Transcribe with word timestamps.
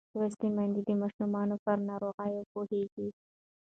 لوستې 0.17 0.47
میندې 0.55 0.81
د 0.85 0.89
ماشوم 1.01 1.31
پر 1.63 1.77
ناروغۍ 1.89 2.33
پوهېږي. 2.51 3.07